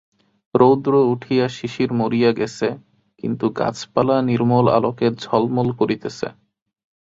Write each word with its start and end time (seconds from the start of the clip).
রৌদ্র 0.55 0.93
উঠিয়া 1.13 1.45
শিশির 1.49 1.89
মরিয়া 1.93 2.31
গেছে, 2.39 2.67
কিন্তু 3.23 3.45
গাছপালা 3.59 4.17
নির্মল 4.29 4.65
আলোকে 4.77 5.07
ঝলমল 5.23 5.69
করিতেছে। 5.79 6.27